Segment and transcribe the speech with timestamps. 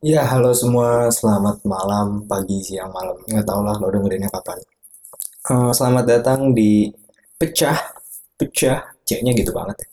[0.00, 1.12] Ya, halo semua.
[1.12, 3.20] Selamat malam, pagi, siang, malam.
[3.28, 4.56] Nggak tahu lah lo dengerinnya kapan.
[5.52, 6.88] Eh, selamat datang di
[7.36, 7.76] Pecah.
[8.40, 8.80] Pecah.
[9.04, 9.88] C-nya gitu banget ya.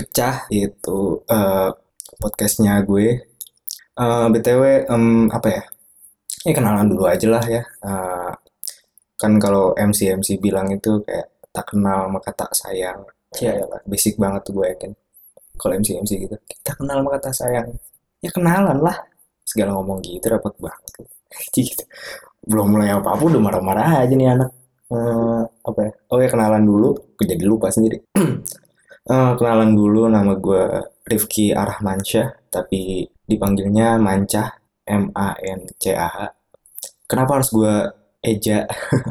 [0.00, 1.70] Pecah itu eh,
[2.16, 3.06] podcastnya gue.
[4.00, 5.62] Eh, BTW, em, apa ya?
[6.48, 7.62] Ya kenalan dulu aja lah ya.
[7.84, 8.32] Eh,
[9.20, 13.04] kan kalau MC-MC bilang itu kayak tak kenal maka tak sayang.
[13.44, 14.92] Ya, lah, basic banget tuh gue yakin.
[15.60, 16.36] Kalau MC-MC gitu.
[16.48, 17.76] Kita kenal maka tak sayang.
[18.24, 18.96] Ya kenalan lah.
[19.46, 20.92] Segala ngomong gitu rapat banget.
[21.52, 21.84] Gitu.
[22.46, 24.50] belum mulai apa-apa udah marah-marah aja nih anak.
[24.86, 25.92] Eh, apa ya?
[26.14, 26.94] Oh ya kenalan dulu.
[27.18, 28.00] Jadi lupa sendiri.
[29.06, 30.10] Eh, kenalan dulu.
[30.10, 30.62] Nama gue
[31.06, 34.50] Rifki Arahmansyah tapi dipanggilnya Mancah
[34.82, 36.18] M A N C A H.
[37.06, 37.74] Kenapa harus gue
[38.18, 38.66] eja?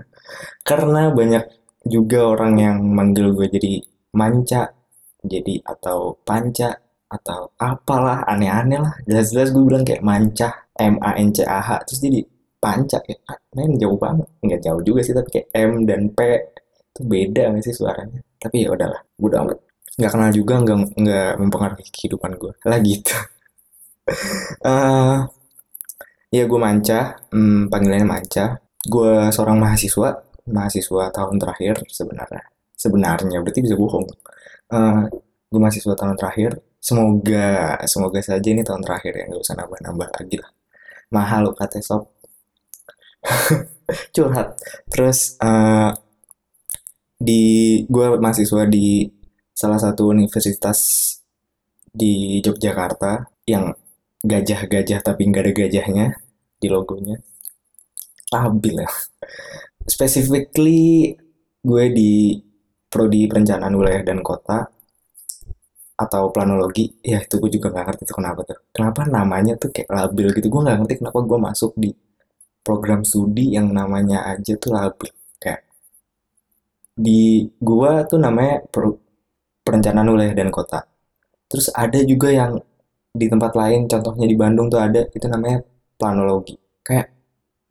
[0.68, 1.44] Karena banyak
[1.88, 3.74] juga orang yang manggil gue jadi
[4.20, 4.74] Manca
[5.22, 6.76] jadi atau Panca
[7.10, 8.94] atau apalah aneh-aneh lah.
[9.06, 11.70] Jelas-jelas gue bilang kayak Mancah M A N C A H.
[11.88, 12.20] Terus jadi
[12.66, 13.18] Panca ya?
[13.30, 14.28] Ah, men jauh banget.
[14.42, 16.20] Nggak jauh juga sih tapi kayak M dan P.
[16.96, 18.20] Itu beda nggak sih suaranya?
[18.42, 19.58] Tapi ya udahlah udah amat.
[19.96, 23.16] Nggak kenal juga nggak nggak mempengaruhi kehidupan gue lah gitu.
[24.62, 25.18] Eh,
[26.30, 30.10] ya gue Manca hmm, panggilannya Manca gue seorang mahasiswa.
[30.46, 32.46] Mahasiswa tahun terakhir sebenarnya.
[32.78, 34.06] Sebenarnya berarti bisa bohong.
[34.70, 35.04] Eh,
[35.50, 40.38] gue mahasiswa tahun terakhir semoga semoga saja ini tahun terakhir ya nggak usah nambah-nambah lagi
[40.38, 40.52] lah.
[41.10, 42.14] Mahal lo kata sob.
[44.14, 44.62] Curhat.
[44.94, 45.92] Terus eh,
[47.18, 47.44] di
[47.90, 49.10] gue mahasiswa di
[49.50, 51.10] salah satu universitas
[51.90, 53.74] di Yogyakarta yang
[54.22, 56.06] gajah-gajah tapi nggak ada gajahnya
[56.62, 57.18] di logonya.
[58.30, 58.90] Labil ya.
[59.90, 61.18] Specifically
[61.66, 62.38] gue di
[62.94, 64.75] prodi perencanaan wilayah dan kota
[65.96, 68.60] atau planologi ya itu gue juga nggak ngerti tuh kenapa tuh.
[68.76, 70.48] Kenapa namanya tuh kayak labil gitu?
[70.52, 71.90] Gue nggak ngerti kenapa gue masuk di
[72.66, 75.12] program studi yang namanya aja tuh labil.
[75.38, 75.62] Kayak
[76.96, 79.00] di gua tuh namanya per-
[79.62, 80.88] perencanaan wilayah dan kota.
[81.52, 82.58] Terus ada juga yang
[83.16, 85.62] di tempat lain contohnya di Bandung tuh ada itu namanya
[86.00, 86.56] planologi.
[86.82, 87.12] Kayak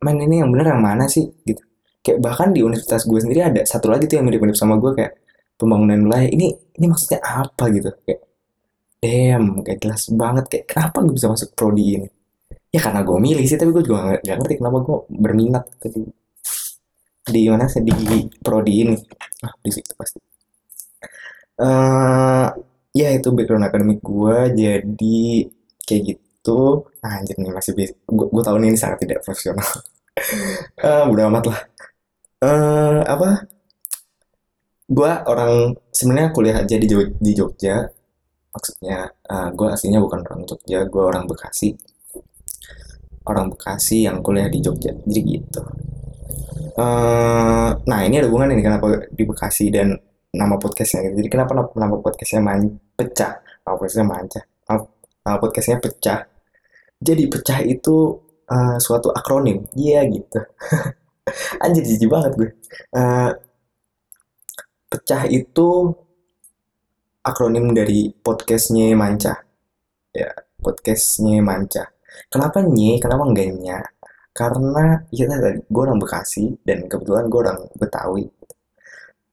[0.05, 1.25] men ini yang bener yang mana sih?
[1.43, 1.61] Gitu.
[2.05, 5.13] Kayak bahkan di universitas gue sendiri ada satu lagi tuh yang mirip-mirip sama gue kayak
[5.59, 7.89] pembangunan wilayah ini ini maksudnya apa gitu?
[8.05, 8.21] Kayak
[9.03, 10.45] damn kayak jelas banget.
[10.51, 12.07] Kayak kenapa gue bisa masuk prodi ini?
[12.73, 16.01] Ya karena gue milih sih tapi gue juga nggak nggak ngerti kenapa gue berminat tadi
[17.25, 17.93] di mana sih di
[18.45, 18.95] prodi ini.
[19.45, 20.19] Ah di situ pasti.
[21.65, 22.47] Eh
[22.99, 25.17] ya itu background akademik gue jadi
[25.87, 26.85] kayak gitu.
[27.03, 29.65] Ah, anjir nih masih gue, gue tahu nih ini sangat tidak profesional.
[30.79, 31.59] Eh udah amat lah.
[32.47, 33.27] Eh apa
[34.85, 37.85] gue orang sebenarnya kuliah aja di Jog- di Jogja
[38.53, 41.73] maksudnya eh, gue aslinya bukan orang Jogja gue orang Bekasi
[43.25, 45.61] orang Bekasi yang kuliah di Jogja jadi gitu
[46.75, 49.95] eh nah ini ada hubungan ini kenapa di Bekasi dan
[50.35, 51.23] nama podcastnya gitu.
[51.23, 53.39] Jadi kenapa nama podcastnya man pecah?
[53.63, 54.41] Nama podcastnya manca.
[54.67, 56.19] Nama, podcastnya pecah.
[56.99, 57.95] Jadi pecah itu
[58.51, 59.65] eh, suatu akronim.
[59.73, 60.39] Iya gitu.
[61.63, 62.49] Anjir jijik banget gue.
[62.93, 63.29] Eh,
[64.91, 65.91] pecah itu
[67.25, 69.33] akronim dari podcastnya manca.
[70.15, 70.31] Ya
[70.61, 71.89] podcastnya manca.
[72.31, 72.97] Kenapa nye?
[73.01, 73.79] Kenapa enggak nya?
[74.35, 78.27] Karena ya tadi gue orang Bekasi dan kebetulan gue orang Betawi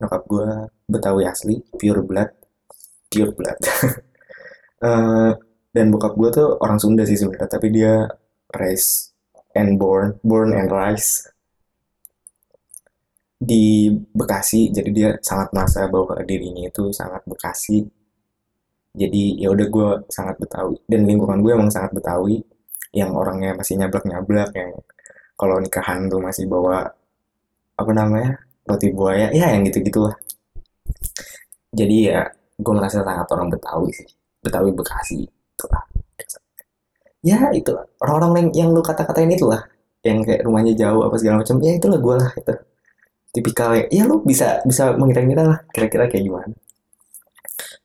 [0.03, 0.47] nyokap gue
[0.91, 2.31] Betawi asli pure blood
[3.11, 3.59] pure blood
[4.83, 5.33] Eh,
[5.71, 8.03] dan bokap gue tuh orang Sunda sih sebenarnya tapi dia
[8.51, 9.15] raised
[9.55, 11.31] and born born and rise
[13.43, 17.83] di Bekasi jadi dia sangat merasa bahwa dirinya itu sangat Bekasi.
[18.93, 22.39] Jadi ya udah gue sangat Betawi dan lingkungan gue emang sangat Betawi
[22.93, 24.71] yang orangnya masih nyablak-nyablak yang
[25.35, 26.93] kalau nikahan tuh masih bawa
[27.81, 28.37] apa namanya
[28.69, 30.13] roti buaya ya yang gitu gitulah
[31.73, 32.21] jadi ya
[32.61, 34.09] gue merasa sangat orang Betawi sih
[34.45, 35.25] Betawi Bekasi
[35.57, 35.85] itulah.
[37.23, 37.87] Ya itulah.
[38.03, 39.63] Orang-orang yang, yang lu kata-katain itulah
[40.03, 42.55] yang kayak rumahnya jauh apa segala macam ya itulah gue lah itu
[43.33, 46.55] tipikalnya ya lu bisa bisa mengira-ngira lah kira-kira kayak gimana.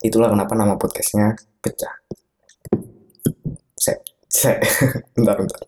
[0.04, 1.96] Itulah kenapa nama podcastnya pecah.
[3.80, 4.52] Se se
[5.16, 5.62] bentar bentar.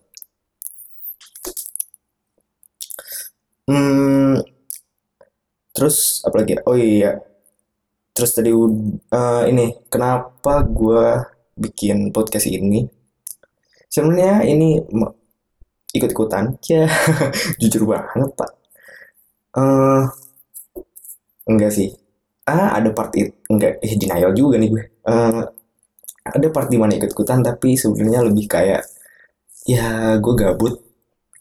[3.64, 4.44] Hmm
[5.70, 6.60] terus apa lagi ya?
[6.68, 7.12] oh iya.
[8.12, 11.24] Terus tadi eh, ini kenapa gue
[11.56, 12.84] bikin podcast ini?
[13.88, 14.76] Sebenarnya ini
[15.96, 16.60] ikut-ikutan.
[16.70, 16.84] Ya
[17.56, 18.59] jujur banget pak
[19.56, 20.04] eh
[21.50, 21.88] enggak sih.
[22.50, 24.84] Ah ada part it enggak eh denial juga nih gue.
[25.10, 25.42] Eh,
[26.36, 28.82] ada part di mana ikut-ikutan tapi sebenarnya lebih kayak
[29.68, 30.74] ya gue gabut.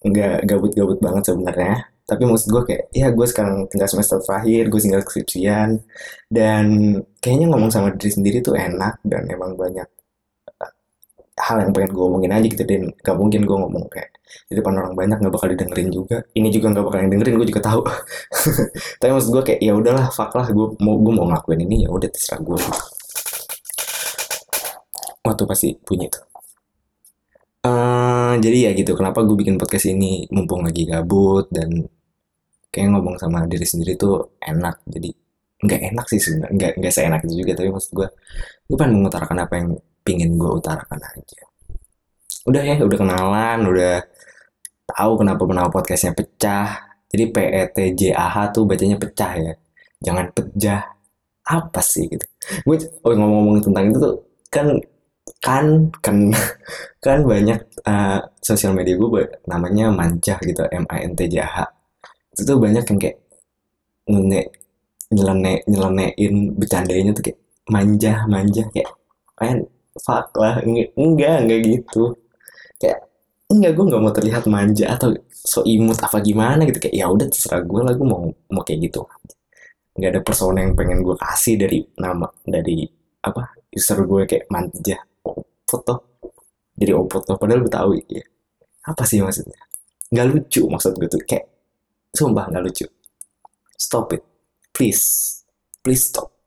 [0.05, 1.75] Nggak gabut-gabut banget sebenarnya.
[2.09, 5.69] Tapi maksud gue kayak ya gue sekarang tinggal semester terakhir gue tinggal skripsian
[6.31, 6.65] dan
[7.21, 9.85] kayaknya ngomong sama diri sendiri tuh enak dan emang banyak
[11.39, 14.11] hal yang pengen gue omongin aja gitu dan gak mungkin gue ngomong kayak
[14.49, 16.17] di depan orang banyak nggak bakal didengerin juga.
[16.37, 17.81] Ini juga nggak bakal dengerin gue juga tahu.
[18.99, 21.89] Tapi maksud gue kayak ya udahlah fuck lah gue mau gue mau ngelakuin ini ya
[21.89, 22.57] udah terserah gue
[25.25, 26.23] waktu pasti punya tuh.
[27.59, 30.25] Eh, jadi ya gitu kenapa gue bikin podcast ini?
[30.33, 31.85] Mumpung lagi gabut dan
[32.73, 34.81] kayak ngomong sama diri sendiri tuh enak.
[34.85, 35.09] Jadi
[35.59, 38.07] nggak enak sih sebenarnya nggak nggak seenak itu juga tapi maksud gue
[38.71, 39.69] gue pengen mengutarakan apa yang
[40.09, 41.41] pingin gue utarakan aja.
[42.49, 44.01] Udah ya udah kenalan udah
[44.89, 46.89] tahu kenapa nama podcastnya pecah.
[47.13, 49.53] Jadi P E T J A H tuh bacanya pecah ya.
[50.01, 50.81] Jangan pecah.
[51.45, 52.25] Apa sih gitu?
[52.65, 54.15] Gue oh ngomong-ngomong tentang itu tuh
[54.49, 54.67] kan
[55.45, 55.65] kan
[56.01, 56.17] kan
[57.05, 61.69] kan banyak uh, sosial media gue namanya manja gitu M A N T J H.
[62.33, 63.17] Itu tuh banyak yang kayak
[64.09, 64.45] nyenek
[65.13, 67.39] nyelenek nyelenein bercandanya tuh kayak
[67.69, 68.89] manja manja kayak
[69.37, 69.65] kan
[70.03, 72.15] fuck lah enggak enggak gitu.
[72.79, 73.09] Kayak
[73.51, 76.79] enggak gue nggak mau terlihat manja atau so imut apa gimana gitu.
[76.81, 79.05] Kayak ya udah terserah gue lah gue mau mau kayak gitu.
[79.99, 82.87] Nggak ada persona yang pengen gue kasih dari nama dari
[83.19, 84.95] apa user gue kayak manja
[85.67, 86.23] foto
[86.79, 88.23] jadi opot tuh padahal gue tahu ya
[88.87, 89.59] apa sih maksudnya?
[90.09, 91.21] Nggak lucu maksud gue tuh.
[91.27, 91.51] Kayak
[92.15, 92.87] sumpah nggak lucu.
[93.75, 94.23] Stop it.
[94.73, 95.35] Please.
[95.83, 96.39] Please stop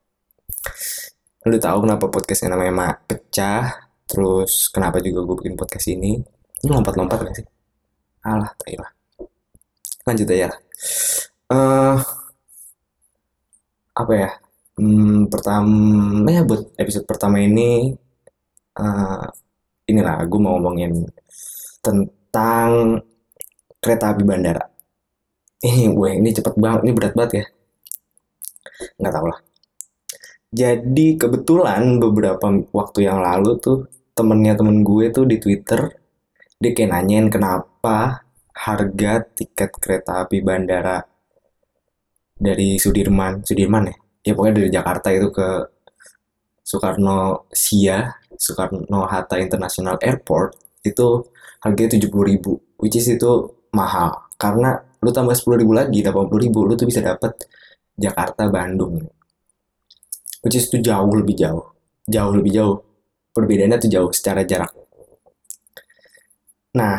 [1.43, 6.19] lu tahu kenapa podcastnya namanya Ma pecah terus kenapa juga gue bikin podcast ini?
[6.63, 7.47] Ini lompat-lompat gak sih?
[8.23, 8.91] Alah tai lah
[10.07, 10.59] lanjut aja lah.
[11.53, 11.97] Eh,
[13.93, 14.29] apa ya?
[14.73, 17.93] Hmm, pertama ya buat episode pertama ini
[18.79, 19.25] eh,
[19.89, 20.91] inilah gue mau ngomongin
[21.83, 22.99] tentang
[23.83, 24.63] kereta api bandara.
[25.63, 27.45] Ini gue ini cepet banget ini berat banget ya.
[28.99, 29.52] Nggak tahu lah
[30.53, 35.89] jadi kebetulan beberapa waktu yang lalu tuh temennya temen gue tuh di Twitter
[36.61, 38.21] dia kayak nanyain kenapa
[38.53, 41.01] harga tiket kereta api bandara
[42.37, 43.97] dari Sudirman Sudirman ya?
[44.23, 45.49] Ya pokoknya dari Jakarta itu ke
[46.61, 50.53] Soekarno Sia Soekarno Hatta International Airport
[50.85, 51.25] itu
[51.65, 54.29] harganya tujuh puluh ribu which is itu mahal.
[54.37, 57.33] Karena lu tambah sepuluh ribu lagi delapan puluh ribu lu tuh bisa dapat
[57.97, 59.01] Jakarta Bandung
[60.43, 61.65] which is itu jauh lebih jauh.
[62.05, 62.77] Jauh lebih jauh.
[63.33, 64.71] Perbedaannya tuh jauh secara jarak.
[66.77, 66.95] Nah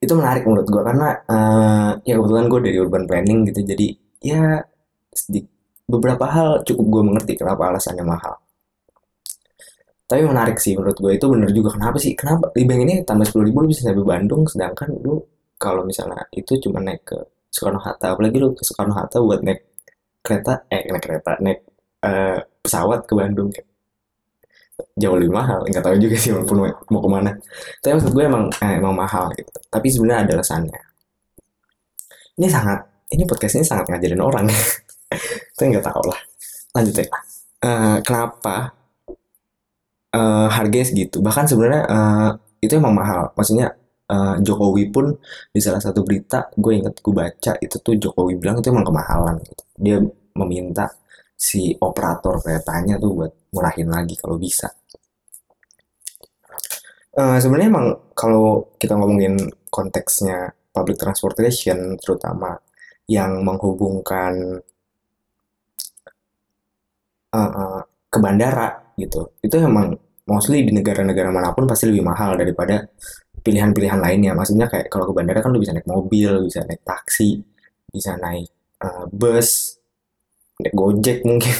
[0.00, 3.60] itu menarik menurut gue karena eh, ya kebetulan gue dari urban planning gitu.
[3.64, 3.86] Jadi
[4.20, 4.60] ya
[5.14, 5.48] sedi-
[5.88, 8.34] beberapa hal cukup gue mengerti kenapa alasannya mahal.
[10.10, 11.70] Tapi menarik sih menurut gue itu bener juga.
[11.78, 12.12] Kenapa sih?
[12.18, 12.50] Kenapa?
[12.50, 15.22] Di bank ini tambah sepuluh ribu lu bisa sampai Bandung sedangkan lu
[15.54, 17.18] kalau misalnya itu cuma naik ke
[17.52, 19.60] Soekarno Hatta apalagi lu ke Soekarno Hatta buat naik
[20.24, 21.58] kereta eh naik kereta naik
[22.04, 23.50] eh, pesawat ke Bandung
[24.96, 26.56] jauh lebih mahal nggak tahu juga sih walaupun
[26.92, 27.30] mau ke mana.
[27.80, 29.50] Tapi maksud gue emang eh, emang mahal gitu.
[29.68, 30.80] Tapi sebenarnya ada alasannya.
[32.40, 32.80] Ini sangat
[33.12, 34.46] ini podcast ini sangat ngajarin orang.
[35.56, 36.20] Tapi nggak tahu lah.
[36.76, 37.06] Lanjut ya.
[37.60, 38.72] Eh, kenapa
[40.14, 41.20] eh, harganya segitu?
[41.20, 42.30] Bahkan sebenarnya eh,
[42.64, 43.32] itu emang mahal.
[43.36, 43.72] Maksudnya
[44.08, 45.12] eh, Jokowi pun
[45.52, 49.36] di salah satu berita gue inget gue baca itu tuh Jokowi bilang itu emang kemahalan
[49.44, 49.62] gitu.
[49.80, 49.98] Dia
[50.36, 50.88] meminta
[51.40, 54.68] si operator keretanya tuh buat murahin lagi kalau bisa.
[57.16, 59.34] Eh, sebenarnya emang kalau kita ngomongin
[59.72, 62.54] konteksnya public transportation terutama
[63.10, 64.62] yang menghubungkan
[67.34, 67.80] eh, eh,
[68.10, 68.68] ke bandara
[68.98, 69.94] gitu itu emang
[70.30, 72.86] mostly di negara-negara mana pun pasti lebih mahal daripada
[73.40, 74.32] pilihan-pilihan lainnya.
[74.36, 77.40] Maksudnya kayak kalau ke bandara kan lu bisa naik mobil bisa naik taksi
[77.90, 78.46] bisa naik
[78.84, 79.79] eh, bus
[80.74, 81.56] gojek mungkin.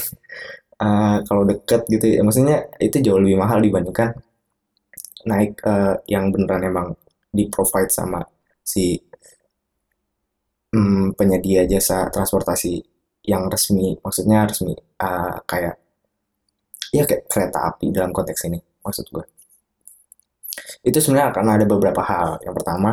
[0.80, 2.20] Eh, kalau deket gitu ya.
[2.26, 4.12] Maksudnya itu jauh lebih mahal dibandingkan
[5.28, 6.88] naik eh, yang beneran emang
[7.30, 8.20] di provide sama
[8.64, 8.98] si
[10.74, 12.74] mm, penyedia jasa transportasi
[13.28, 13.96] yang resmi.
[14.04, 15.74] Maksudnya resmi eh, kayak
[16.90, 19.22] ya kayak kereta api dalam konteks ini maksud gue
[20.82, 22.40] itu sebenarnya karena ada beberapa hal.
[22.44, 22.90] Yang pertama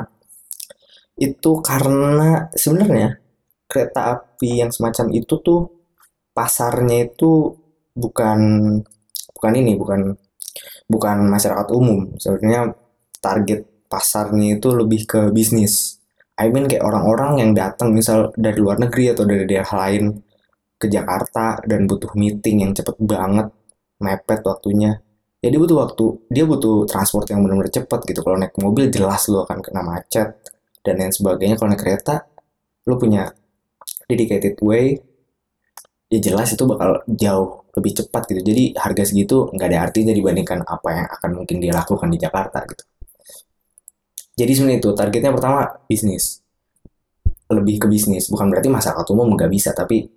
[1.18, 3.18] itu karena sebenarnya
[3.66, 5.77] kereta api yang semacam itu tuh
[6.38, 7.50] pasarnya itu
[7.98, 8.40] bukan
[9.34, 10.14] bukan ini bukan
[10.86, 12.14] bukan masyarakat umum.
[12.22, 12.78] Sebenarnya
[13.18, 15.98] target pasarnya itu lebih ke bisnis.
[16.38, 20.14] I mean kayak orang-orang yang datang misal dari luar negeri atau dari daerah lain
[20.78, 23.50] ke Jakarta dan butuh meeting yang cepet banget
[23.98, 25.02] mepet waktunya.
[25.42, 28.22] Ya dia butuh waktu dia butuh transport yang benar-benar cepat gitu.
[28.22, 30.38] Kalau naik mobil jelas lu akan kena macet
[30.86, 31.58] dan lain sebagainya.
[31.58, 32.30] Kalau naik kereta
[32.86, 33.34] lu punya
[34.06, 35.02] dedicated way
[36.08, 38.42] ya jelas itu bakal jauh lebih cepat gitu.
[38.42, 42.64] Jadi harga segitu nggak ada artinya dibandingkan apa yang akan mungkin dia lakukan di Jakarta
[42.66, 42.84] gitu.
[44.38, 46.42] Jadi sebenarnya itu targetnya pertama bisnis.
[47.48, 50.08] Lebih ke bisnis bukan berarti masyarakat umum nggak bisa tapi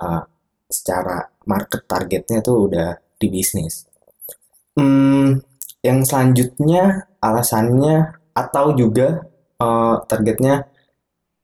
[0.00, 0.22] uh,
[0.70, 3.86] secara market targetnya tuh udah di bisnis.
[4.74, 5.38] Hmm,
[5.86, 9.22] yang selanjutnya alasannya atau juga
[9.62, 10.66] uh, targetnya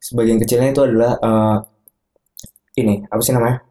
[0.02, 1.56] sebagian kecilnya itu adalah uh,
[2.74, 3.69] ini apa sih namanya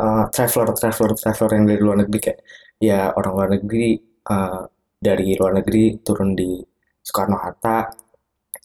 [0.00, 2.40] uh, traveler traveler traveler yang dari luar negeri kayak
[2.76, 3.88] ya orang luar negeri
[4.28, 4.64] uh,
[4.96, 6.60] dari luar negeri turun di
[7.00, 7.88] Soekarno Hatta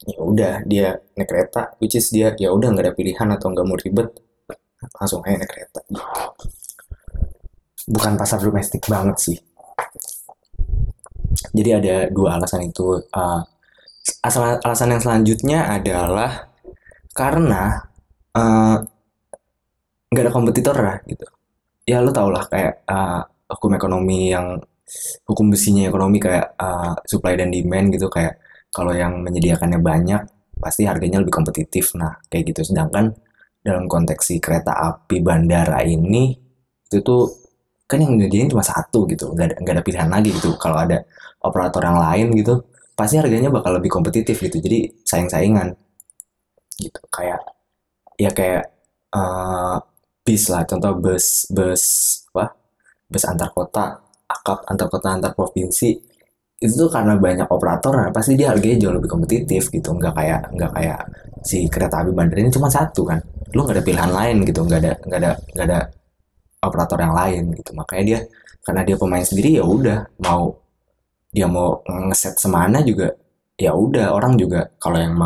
[0.01, 3.65] ya udah dia naik kereta which is dia ya udah nggak ada pilihan atau nggak
[3.67, 4.09] mau ribet
[4.97, 5.79] langsung aja naik kereta.
[7.91, 9.37] Bukan pasar domestik banget sih.
[11.51, 13.41] Jadi ada dua alasan itu uh,
[14.23, 16.49] asal alasan yang selanjutnya adalah
[17.11, 17.91] karena
[18.33, 18.79] uh,
[20.11, 21.23] nggak ada kompetitor lah gitu.
[21.87, 24.59] Ya lo tau lah kayak uh, hukum ekonomi yang
[25.23, 28.35] hukum besinya ekonomi kayak uh, supply dan demand gitu kayak
[28.75, 30.21] kalau yang menyediakannya banyak
[30.59, 31.95] pasti harganya lebih kompetitif.
[31.95, 32.75] Nah kayak gitu.
[32.75, 33.15] Sedangkan
[33.63, 36.35] dalam konteks si kereta api bandara ini
[36.91, 37.23] itu tuh
[37.87, 39.31] kan yang menyediain cuma satu gitu.
[39.31, 40.59] Nggak ada ada pilihan lagi gitu.
[40.59, 41.07] Kalau ada
[41.39, 42.67] operator yang lain gitu
[42.99, 44.59] pasti harganya bakal lebih kompetitif gitu.
[44.59, 45.71] Jadi saing-saingan
[46.83, 46.99] gitu.
[47.07, 47.39] Kayak
[48.19, 48.63] ya kayak
[49.15, 49.79] uh,
[50.25, 50.63] bis lah.
[50.69, 51.83] Contoh bus bus
[52.33, 52.55] apa?
[53.11, 53.99] Bus antar kota
[54.29, 55.89] akap antar kota antar provinsi.
[56.61, 59.89] Itu tuh karena banyak operator nah pasti dia harganya jauh lebih kompetitif gitu.
[59.97, 60.99] Nggak kayak nggak kayak
[61.41, 63.19] si kereta api bandar ini cuma satu kan.
[63.53, 64.61] Lu nggak ada pilihan lain gitu.
[64.65, 65.79] Nggak ada nggak ada nggak ada
[66.61, 67.71] operator yang lain gitu.
[67.73, 68.19] Makanya dia
[68.61, 69.99] karena dia pemain sendiri ya udah.
[70.21, 70.61] Mau
[71.33, 73.09] dia mau ngeset semana juga
[73.57, 74.13] ya udah.
[74.13, 75.17] Orang juga kalau yang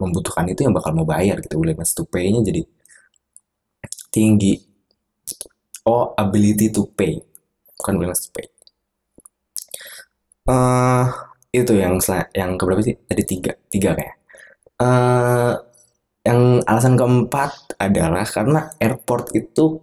[0.00, 1.54] membutuhkan itu yang bakal mau bayar gitu.
[1.62, 2.66] Willingness to pay-nya jadi
[4.10, 4.58] tinggi.
[5.86, 7.16] Oh, ability to pay.
[7.78, 8.46] Bukan willingness to pay.
[10.50, 11.06] Uh,
[11.54, 11.96] itu yang
[12.36, 12.98] yang keberapa sih?
[13.06, 14.16] Tadi tiga, tiga kayak.
[14.80, 15.54] Uh,
[16.20, 19.80] yang alasan keempat adalah karena airport itu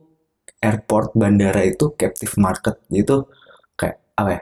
[0.61, 3.25] airport bandara itu captive market itu
[3.73, 4.41] kayak apa ya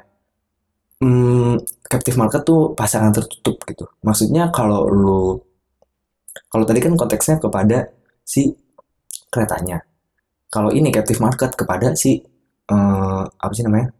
[1.03, 1.55] hmm,
[1.87, 5.39] captive market tuh pasaran tertutup gitu maksudnya kalau lu
[6.51, 7.91] kalau tadi kan konteksnya kepada
[8.23, 8.51] si
[9.35, 9.83] keretanya.
[10.47, 12.23] Kalau ini captive market kepada si
[12.71, 13.91] uh, apa sih namanya?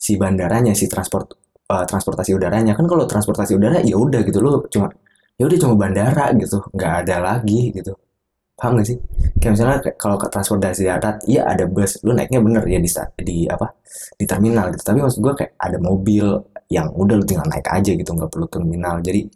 [0.00, 1.36] Si bandaranya, si transport
[1.68, 2.72] uh, transportasi udaranya.
[2.72, 4.88] Kan kalau transportasi udara ya udah gitu loh, cuma
[5.36, 7.92] ya udah cuma bandara gitu, nggak ada lagi gitu.
[8.56, 8.98] Paham gak sih?
[9.42, 12.90] Kayak misalnya kalau ke transportasi darat, iya ada bus, lu naiknya bener ya di
[13.26, 13.74] di apa?
[14.16, 14.82] di terminal gitu.
[14.86, 16.24] Tapi maksud gue kayak ada mobil
[16.70, 19.02] yang udah lu tinggal naik aja gitu, nggak perlu terminal.
[19.02, 19.28] Jadi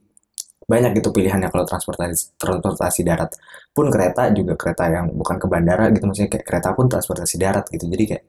[0.66, 3.30] banyak gitu pilihannya kalau transportasi transportasi darat
[3.76, 7.64] pun kereta juga kereta yang bukan ke bandara gitu maksudnya kayak kereta pun transportasi darat
[7.68, 7.85] gitu.
[7.92, 8.25] Jadi kayak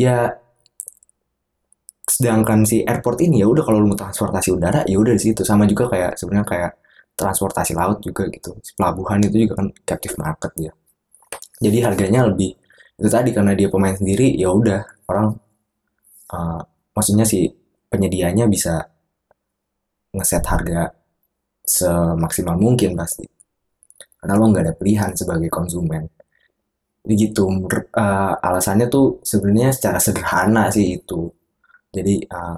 [0.00, 0.16] ya
[2.08, 5.44] sedangkan si airport ini ya udah kalau lu mau transportasi udara ya udah di situ.
[5.44, 6.72] Sama juga kayak sebenarnya kayak
[7.14, 8.56] transportasi laut juga gitu.
[8.76, 10.72] Pelabuhan itu juga kan captive market ya
[11.60, 12.56] jadi harganya lebih
[12.96, 15.36] itu tadi karena dia pemain sendiri ya udah orang
[16.32, 16.60] uh,
[16.96, 17.48] maksudnya si
[17.92, 18.80] penyedianya bisa
[20.16, 20.90] ngeset harga
[21.64, 23.28] semaksimal mungkin pasti
[24.20, 26.04] karena lo nggak ada pilihan sebagai konsumen.
[27.00, 31.26] Begitu uh, alasannya tuh sebenarnya secara sederhana sih itu.
[31.90, 32.56] Jadi uh,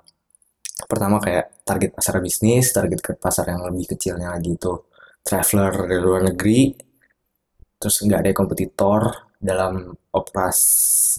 [0.91, 4.73] pertama kayak target pasar bisnis target ke pasar yang lebih kecilnya lagi itu
[5.23, 6.75] traveler dari luar negeri
[7.79, 9.01] terus nggak ada kompetitor
[9.43, 10.59] dalam operas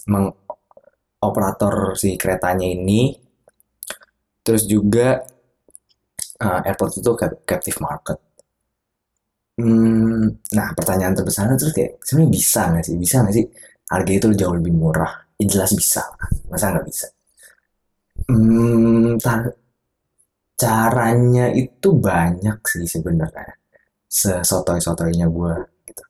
[0.08, 0.32] meng,
[1.20, 3.12] operator si keretanya ini.
[4.40, 5.20] Terus juga
[6.40, 7.12] uh, airport itu
[7.44, 8.18] captive market.
[9.54, 12.94] Hmm, nah pertanyaan terbesar itu kayak sebenarnya bisa nggak sih?
[12.98, 13.46] Bisa nggak sih
[13.92, 15.12] harga itu jauh lebih murah?
[15.38, 16.02] Ya, jelas bisa,
[16.50, 17.06] masa nggak bisa?
[18.28, 19.16] Hmm,
[20.62, 23.54] caranya itu banyak sih sebenarnya.
[24.20, 25.54] Sesotoy-sotoynya gue
[25.88, 26.04] gitu.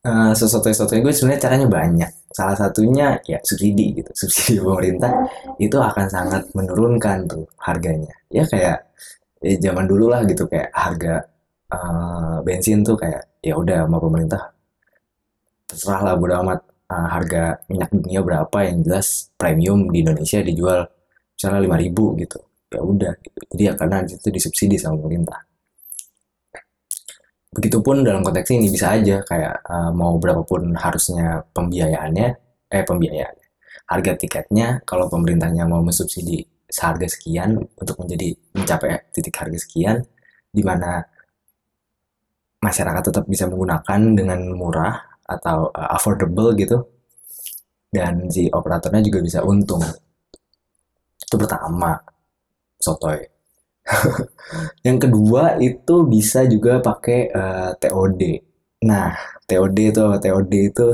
[0.00, 2.10] Uh, sesotoy-sotoynya gue sebenarnya caranya banyak.
[2.32, 4.10] Salah satunya ya subsidi gitu.
[4.16, 5.12] Subsidi pemerintah
[5.60, 8.78] itu akan sangat menurunkan tuh harganya ya kayak
[9.44, 11.14] ya zaman dulu lah gitu kayak harga
[11.70, 14.42] uh, bensin tuh kayak ya udah sama pemerintah.
[15.66, 16.60] Terserah lah bodo amat.
[16.90, 20.90] Uh, harga minyak dunia berapa yang jelas premium di Indonesia dijual?
[21.38, 22.38] Misalnya lima ribu gitu.
[22.70, 23.38] Ya udah gitu.
[23.54, 25.38] jadi ya karena itu disubsidi sama pemerintah.
[27.50, 32.28] Begitupun dalam konteks ini bisa aja kayak uh, mau berapapun harusnya pembiayaannya
[32.70, 33.40] eh pembiayaan
[33.90, 40.06] harga tiketnya kalau pemerintahnya mau mensubsidi seharga sekian untuk menjadi mencapai titik harga sekian
[40.54, 41.02] di mana
[42.60, 46.78] masyarakat tetap bisa menggunakan dengan murah atau uh, affordable gitu.
[47.90, 49.82] Dan si operatornya juga bisa untung.
[51.18, 51.98] Itu pertama
[52.78, 53.18] sotoy.
[54.86, 58.48] Yang kedua itu bisa juga pakai uh, TOD
[58.80, 59.12] nah
[59.44, 60.86] TOD itu TOD itu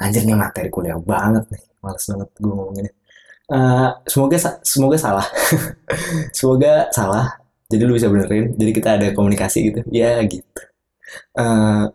[0.00, 1.64] anjir nih materi kuliah banget nih.
[1.84, 2.86] Males banget gue ngomongin
[3.52, 5.26] uh, semoga semoga salah.
[6.38, 7.36] Semoga salah.
[7.68, 8.54] Jadi lu bisa benerin.
[8.56, 9.80] Jadi kita ada komunikasi gitu.
[9.90, 10.46] Ya gitu
[11.38, 11.86] uh,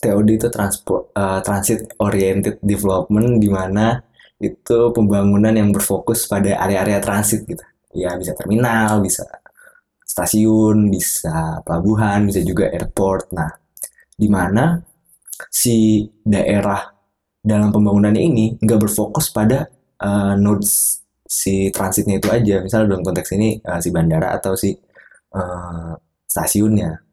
[0.00, 4.00] TOD itu transport uh, transit oriented development di mana
[4.40, 7.60] itu pembangunan yang berfokus pada area-area transit gitu.
[7.92, 9.28] Ya bisa terminal bisa
[10.00, 13.36] stasiun bisa pelabuhan bisa juga airport.
[13.36, 13.52] Nah
[14.16, 14.80] di mana
[15.52, 16.80] si daerah
[17.40, 19.68] dalam pembangunan ini nggak berfokus pada
[20.00, 22.64] uh, nodes si transitnya itu aja.
[22.64, 24.72] Misalnya dalam konteks ini uh, si bandara atau si
[25.36, 25.92] uh,
[26.24, 27.09] stasiunnya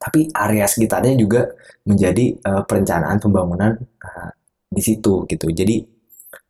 [0.00, 1.44] tapi area sekitarnya juga
[1.84, 4.30] menjadi uh, perencanaan pembangunan uh,
[4.72, 5.46] di situ gitu.
[5.52, 5.84] Jadi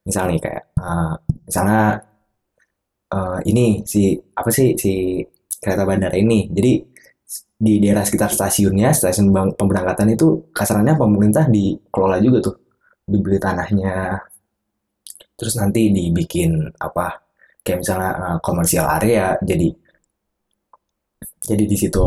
[0.07, 1.19] misalnya kayak uh,
[1.51, 1.99] misalnya
[3.11, 5.19] uh, ini si apa sih si
[5.59, 6.47] kereta bandara ini.
[6.47, 6.73] Jadi
[7.61, 12.57] di daerah sekitar stasiunnya, stasiun pemberangkatan itu kasarannya pemerintah dikelola juga tuh,
[13.05, 14.17] dibeli tanahnya.
[15.37, 17.21] Terus nanti dibikin apa?
[17.61, 19.69] Kayak misalnya uh, komersial area, jadi
[21.45, 22.01] jadi di situ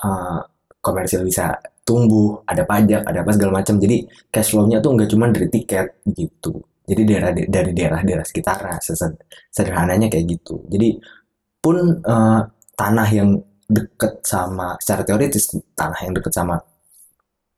[0.00, 0.40] uh,
[0.86, 3.74] komersial bisa tumbuh, ada pajak, ada apa segala macam.
[3.82, 6.62] Jadi cash flow-nya tuh nggak cuma dari tiket gitu.
[6.86, 8.62] Jadi daerah dari daerah-daerah sekitar
[9.50, 10.62] sederhananya kayak gitu.
[10.70, 10.94] Jadi
[11.58, 12.40] pun uh,
[12.78, 13.34] tanah yang
[13.66, 16.62] deket sama secara teoritis tanah yang deket sama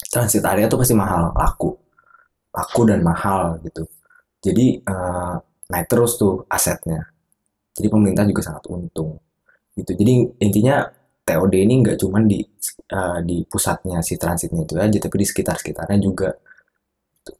[0.08, 1.76] transit area tuh pasti mahal, laku,
[2.56, 3.84] laku dan mahal gitu.
[4.40, 5.36] Jadi uh,
[5.68, 7.04] naik terus tuh asetnya.
[7.76, 9.20] Jadi pemerintah juga sangat untung
[9.76, 9.92] gitu.
[9.92, 10.88] Jadi intinya
[11.28, 12.40] TOD ini nggak cuma di
[12.96, 16.32] uh, di pusatnya si transitnya itu aja, tapi di sekitar-sekitarnya juga.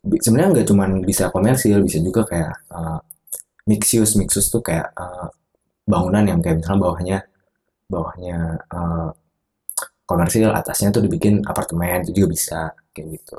[0.05, 3.01] Sebenarnya nggak cuma bisa komersil, bisa juga kayak uh,
[3.65, 5.33] mixus, mixus tuh kayak uh,
[5.89, 7.19] bangunan yang kayak misalnya bawahnya
[7.89, 9.09] bawahnya uh,
[10.05, 12.61] komersil, atasnya tuh dibikin apartemen itu juga bisa
[12.93, 13.37] kayak gitu.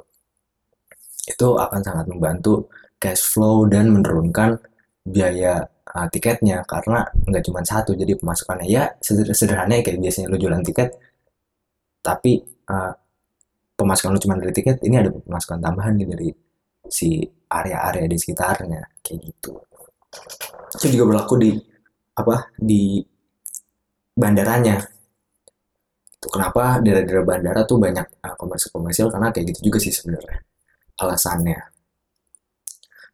[1.30, 4.58] Itu akan sangat membantu cash flow dan menurunkan
[5.06, 8.68] biaya uh, tiketnya karena nggak cuma satu jadi pemasukannya.
[8.70, 10.90] Ya sederhana kayak biasanya lu jualan tiket
[12.00, 12.40] tapi
[12.72, 12.94] uh,
[13.76, 16.30] pemasukan lu cuma dari tiket ini ada pemasukan tambahan nih dari
[16.90, 19.54] si area-area di sekitarnya kayak gitu.
[20.76, 21.52] Itu juga berlaku di
[22.18, 23.00] apa di
[24.16, 24.78] bandaranya.
[26.20, 30.44] Itu kenapa daerah-daerah bandara tuh banyak uh, komersial komersial karena kayak gitu juga sih sebenarnya
[31.00, 31.79] alasannya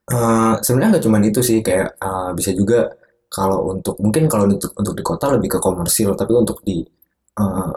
[0.06, 2.94] Uh, sebenarnya nggak cuma itu sih kayak uh, bisa juga
[3.26, 6.86] kalau untuk mungkin kalau untuk untuk di kota lebih ke komersil tapi untuk di
[7.42, 7.74] uh,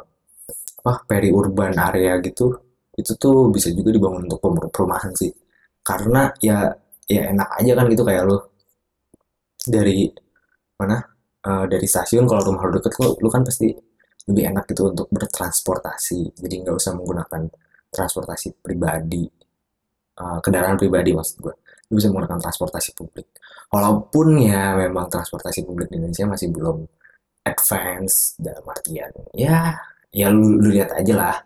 [0.84, 2.52] apa urban area gitu
[3.00, 5.32] itu tuh bisa juga dibangun untuk perumahan sih.
[5.80, 6.68] Karena ya
[7.08, 8.36] ya enak aja kan gitu kayak lo
[9.64, 10.12] dari
[10.80, 11.00] mana?
[11.38, 13.72] Uh, dari stasiun kalau rumah lo deket lo lu kan pasti
[14.28, 16.36] lebih enak gitu untuk bertransportasi.
[16.36, 17.42] Jadi nggak usah menggunakan
[17.88, 19.24] transportasi pribadi
[20.20, 21.54] uh, kendaraan pribadi maksud gue
[21.88, 23.32] lu bisa menggunakan transportasi publik.
[23.72, 26.84] Walaupun ya memang transportasi publik di Indonesia masih belum
[27.48, 29.72] advance dalam artian ya
[30.12, 31.36] ya lu, lu lihat aja lah.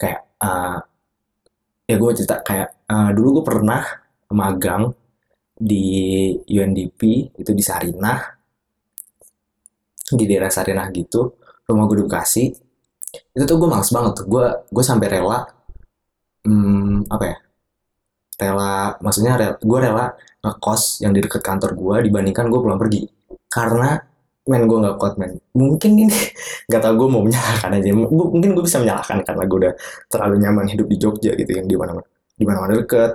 [0.00, 0.80] Kayak uh,
[1.84, 3.82] ya gue cerita kayak uh, dulu gue pernah
[4.32, 4.92] magang
[5.52, 7.00] di UNDP
[7.36, 8.20] itu di Sarinah.
[10.12, 12.52] Di daerah Sarinah gitu rumah gue di
[13.12, 14.26] itu tuh gue males banget tuh.
[14.28, 15.44] Gue gue sampai rela
[16.48, 17.36] hmm, apa ya
[18.38, 20.06] rela maksudnya rela, gue rela
[20.42, 23.06] ngekos yang di dekat kantor gue dibandingkan gue pulang pergi.
[23.52, 23.98] Karena
[24.48, 25.38] men gue nggak kuat men.
[25.54, 26.18] Mungkin ini
[26.68, 27.90] nggak tau gue mau menyalahkan aja.
[27.94, 29.74] Mungkin gue bisa menyalahkan karena gue udah
[30.10, 31.98] terlalu nyaman hidup di Jogja gitu yang di mana
[32.36, 33.12] di mana mana deket.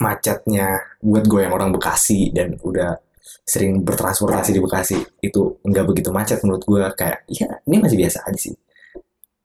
[0.00, 2.96] Macetnya buat gue yang orang Bekasi dan udah
[3.42, 8.26] sering bertransportasi di Bekasi itu nggak begitu macet menurut gue kayak ya ini masih biasa
[8.26, 8.54] aja sih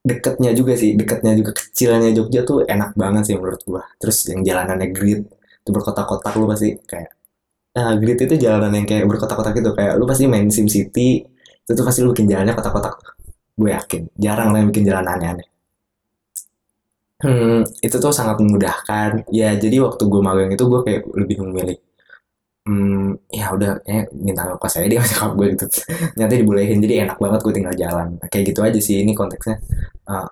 [0.08, 3.82] deketnya juga sih deketnya juga kecilnya Jogja tuh enak banget sih menurut gua.
[4.00, 5.20] Terus yang jalanannya grid
[5.62, 7.10] itu berkotak-kotak lu pasti kayak
[7.76, 9.70] nah grid itu jalanan yang kayak berkotak-kotak gitu.
[9.78, 11.08] Kayak lu pasti main sim city
[11.64, 12.94] itu tuh pasti lu bikin jalannya kotak-kotak.
[13.58, 15.48] Gue yakin jarang lah yang bikin jalan aneh-aneh.
[17.18, 19.26] Hmm, itu tuh sangat memudahkan.
[19.34, 21.78] Ya jadi waktu gue magang itu gue kayak lebih memilih
[22.68, 25.66] hmm, ya udah kayak minta ngekos saya dia masih gue gitu.
[26.20, 28.08] Nyata dibolehin jadi enak banget gue tinggal jalan.
[28.30, 29.56] Kayak gitu aja sih ini konteksnya
[30.08, 30.28] uh,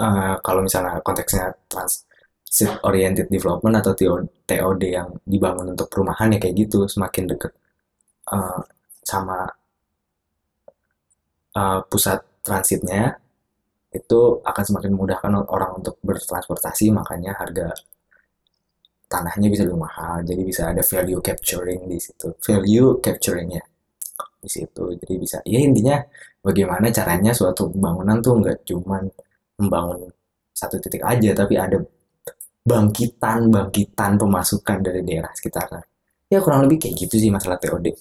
[0.00, 2.06] uh, kalau misalnya konteksnya trans
[2.54, 3.92] set oriented development atau
[4.46, 7.52] TOD yang dibangun untuk perumahan ya kayak gitu semakin deket
[8.30, 8.62] uh,
[9.02, 9.50] sama
[11.58, 13.18] uh, pusat transitnya
[13.94, 17.70] itu akan semakin memudahkan orang untuk bertransportasi makanya harga
[19.06, 22.34] tanahnya bisa lebih mahal jadi bisa ada value capturing di situ.
[22.42, 23.62] Value capturingnya
[24.44, 25.96] di situ jadi bisa ya intinya
[26.44, 29.08] bagaimana caranya suatu bangunan tuh nggak cuman
[29.56, 30.12] membangun
[30.52, 31.80] satu titik aja tapi ada
[32.64, 35.82] bangkitan bangkitan pemasukan dari daerah sekitarnya.
[36.28, 37.96] Ya kurang lebih kayak gitu sih masalah TOD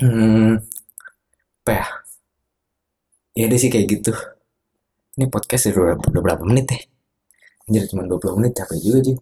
[0.00, 0.52] hmm,
[1.64, 1.86] apa ya?
[3.36, 4.12] Ya deh sih kayak gitu.
[5.16, 6.80] Ini podcast udah, udah berapa menit ya?
[7.66, 9.16] Jadi cuma 20 menit capek juga sih.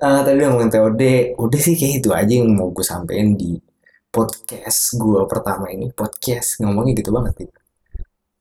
[0.00, 1.02] Uh, tadi udah ngomongin TOD
[1.36, 3.58] udah sih kayak itu aja yang mau gue sampein di
[4.12, 7.56] podcast gue pertama ini podcast ngomongnya gitu banget gitu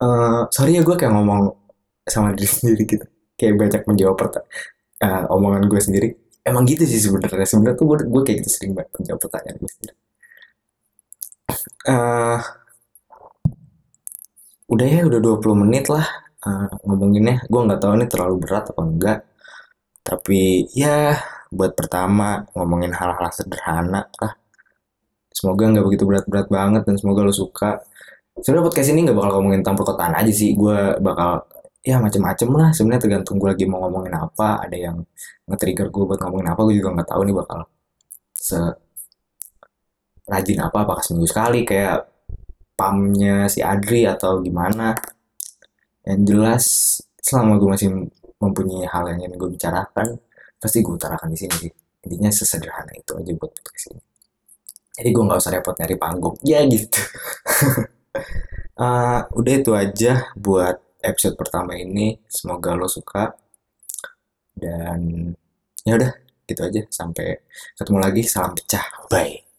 [0.03, 1.61] uh, sorry ya gue kayak ngomong
[2.05, 3.05] sama diri sendiri gitu.
[3.37, 4.49] Kayak banyak menjawab pertanyaan
[5.01, 6.07] uh, omongan gue sendiri.
[6.41, 7.45] Emang gitu sih sebenarnya.
[7.45, 9.95] Sebenarnya tuh gue, gue kayak gitu sering banget menjawab pertanyaan gue sendiri.
[11.81, 12.39] Uh,
[14.71, 16.05] udah ya udah 20 menit lah
[16.45, 17.45] uh, ngomonginnya.
[17.49, 19.19] Gue nggak tahu ini terlalu berat apa enggak.
[20.01, 21.17] Tapi ya
[21.53, 24.33] buat pertama ngomongin hal-hal sederhana lah
[25.31, 27.79] semoga nggak begitu berat-berat banget dan semoga lo suka.
[28.37, 30.53] Sebenarnya podcast ini nggak bakal ngomongin tentang perkotaan aja sih.
[30.55, 31.47] Gue bakal
[31.81, 32.69] ya macem-macem lah.
[32.75, 34.61] Sebenarnya tergantung gue lagi mau ngomongin apa.
[34.67, 34.97] Ada yang
[35.47, 37.59] nge-trigger gue buat ngomongin apa gue juga nggak tahu nih bakal
[38.35, 38.59] se
[40.31, 42.07] rajin apa apakah seminggu sekali kayak
[42.77, 44.95] pamnya si Adri atau gimana.
[46.07, 46.65] Yang jelas
[47.21, 47.89] selama gue masih
[48.41, 50.17] mempunyai hal yang ingin gue bicarakan
[50.61, 51.71] pasti gue utarakan di sini sih.
[52.09, 54.10] Intinya sesederhana itu aja buat podcast ini
[54.91, 56.35] jadi gue nggak usah repot nyari panggung.
[56.43, 56.99] Ya gitu.
[58.75, 62.19] Uh, udah itu aja buat episode pertama ini.
[62.27, 63.31] Semoga lo suka.
[64.51, 65.31] Dan
[65.87, 66.11] ya udah
[66.45, 66.81] gitu aja.
[66.91, 67.39] Sampai
[67.79, 68.21] ketemu lagi.
[68.27, 68.85] Salam pecah.
[69.07, 69.50] Bye